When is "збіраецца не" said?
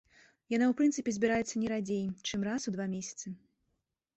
1.17-1.69